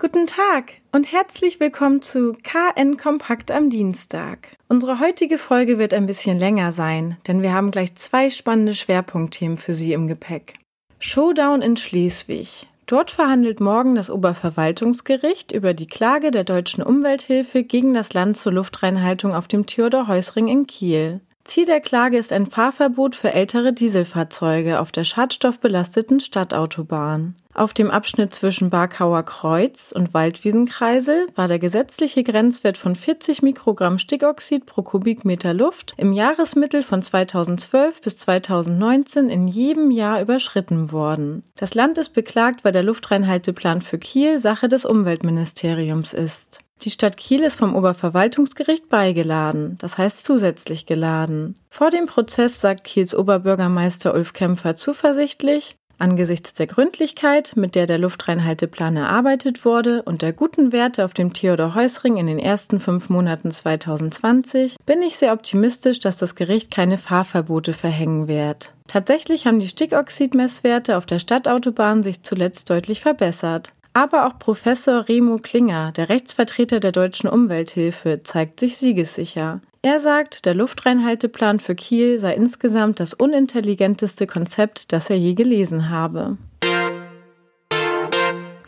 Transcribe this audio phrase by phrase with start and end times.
[0.00, 4.56] Guten Tag und herzlich willkommen zu KN Kompakt am Dienstag.
[4.66, 9.58] Unsere heutige Folge wird ein bisschen länger sein, denn wir haben gleich zwei spannende Schwerpunktthemen
[9.58, 10.54] für Sie im Gepäck.
[11.00, 12.66] Showdown in Schleswig.
[12.86, 18.52] Dort verhandelt morgen das Oberverwaltungsgericht über die Klage der deutschen Umwelthilfe gegen das Land zur
[18.52, 21.20] Luftreinhaltung auf dem Theodor-Heusring in Kiel.
[21.44, 27.34] Ziel der Klage ist ein Fahrverbot für ältere Dieselfahrzeuge auf der schadstoffbelasteten Stadtautobahn.
[27.60, 33.98] Auf dem Abschnitt zwischen Barkauer Kreuz und Waldwiesenkreisel war der gesetzliche Grenzwert von 40 Mikrogramm
[33.98, 41.42] Stickoxid pro Kubikmeter Luft im Jahresmittel von 2012 bis 2019 in jedem Jahr überschritten worden.
[41.54, 46.60] Das Land ist beklagt, weil der Luftreinhalteplan für Kiel Sache des Umweltministeriums ist.
[46.80, 51.56] Die Stadt Kiel ist vom Oberverwaltungsgericht beigeladen, das heißt zusätzlich geladen.
[51.68, 57.98] Vor dem Prozess sagt Kiels Oberbürgermeister Ulf Kämpfer zuversichtlich, Angesichts der Gründlichkeit, mit der der
[57.98, 63.50] Luftreinhalteplan erarbeitet wurde und der guten Werte auf dem Theodor-Heuss-Ring in den ersten fünf Monaten
[63.50, 68.72] 2020, bin ich sehr optimistisch, dass das Gericht keine Fahrverbote verhängen wird.
[68.86, 73.72] Tatsächlich haben die Stickoxidmesswerte auf der Stadtautobahn sich zuletzt deutlich verbessert.
[73.92, 79.60] Aber auch Professor Remo Klinger, der Rechtsvertreter der deutschen Umwelthilfe, zeigt sich siegessicher.
[79.82, 85.88] Er sagt, der Luftreinhalteplan für Kiel sei insgesamt das unintelligenteste Konzept, das er je gelesen
[85.88, 86.36] habe.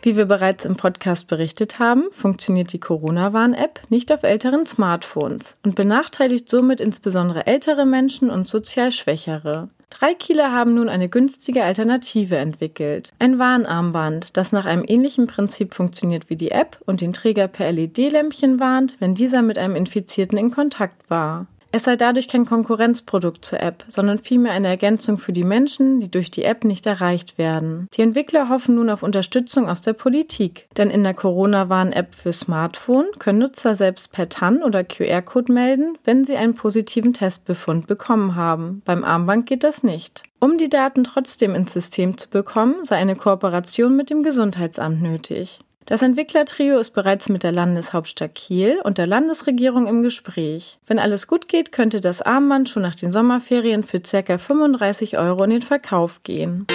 [0.01, 5.75] Wie wir bereits im Podcast berichtet haben, funktioniert die Corona-Warn-App nicht auf älteren Smartphones und
[5.75, 9.69] benachteiligt somit insbesondere ältere Menschen und sozial Schwächere.
[9.93, 13.13] Drei Kieler haben nun eine günstige Alternative entwickelt.
[13.19, 17.71] Ein Warnarmband, das nach einem ähnlichen Prinzip funktioniert wie die App und den Träger per
[17.71, 21.45] LED-Lämpchen warnt, wenn dieser mit einem Infizierten in Kontakt war.
[21.75, 26.11] Es sei dadurch kein Konkurrenzprodukt zur App, sondern vielmehr eine Ergänzung für die Menschen, die
[26.11, 27.87] durch die App nicht erreicht werden.
[27.95, 33.07] Die Entwickler hoffen nun auf Unterstützung aus der Politik, denn in der Corona-Warn-App für Smartphone
[33.17, 38.83] können Nutzer selbst per TAN oder QR-Code melden, wenn sie einen positiven Testbefund bekommen haben.
[38.85, 40.21] Beim Armband geht das nicht.
[40.39, 45.59] Um die Daten trotzdem ins System zu bekommen, sei eine Kooperation mit dem Gesundheitsamt nötig.
[45.85, 50.79] Das Entwicklertrio ist bereits mit der Landeshauptstadt Kiel und der Landesregierung im Gespräch.
[50.87, 54.37] Wenn alles gut geht, könnte das Armband schon nach den Sommerferien für ca.
[54.37, 56.65] 35 Euro in den Verkauf gehen.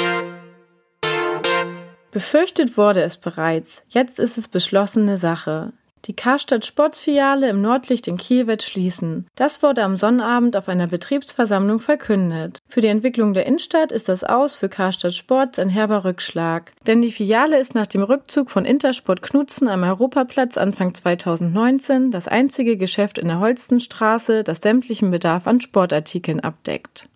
[2.10, 5.72] Befürchtet wurde es bereits, jetzt ist es beschlossene Sache.
[6.04, 9.26] Die Karstadt Sportsfiliale im Nordlicht in Kiel wird schließen.
[9.34, 12.58] Das wurde am Sonnabend auf einer Betriebsversammlung verkündet.
[12.68, 16.72] Für die Entwicklung der Innenstadt ist das Aus für Karstadt Sports ein herber Rückschlag.
[16.86, 22.28] Denn die Filiale ist nach dem Rückzug von Intersport Knutzen am Europaplatz Anfang 2019 das
[22.28, 27.08] einzige Geschäft in der Holstenstraße, das sämtlichen Bedarf an Sportartikeln abdeckt.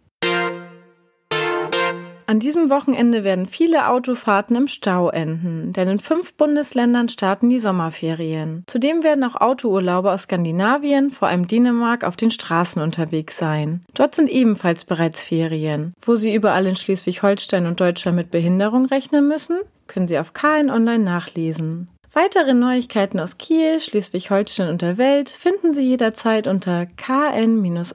[2.33, 7.59] An diesem Wochenende werden viele Autofahrten im Stau enden, denn in fünf Bundesländern starten die
[7.59, 8.65] Sommerferien.
[8.67, 13.83] Zudem werden auch Autourlauber aus Skandinavien, vor allem Dänemark, auf den Straßen unterwegs sein.
[13.93, 15.93] Dort sind ebenfalls bereits Ferien.
[16.01, 20.71] Wo Sie überall in Schleswig-Holstein und Deutschland mit Behinderung rechnen müssen, können Sie auf KN
[20.71, 21.89] Online nachlesen.
[22.15, 27.93] Weitere Neuigkeiten aus Kiel, Schleswig-Holstein und der Welt finden Sie jederzeit unter kn-online.de.